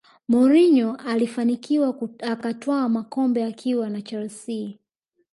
Mourinho 0.29 0.89
akafanikiwa 0.95 1.89
akatwaa 2.31 2.89
makombe 2.89 3.43
akiwa 3.43 3.85
na 3.89 4.01
chelsea 4.01 4.69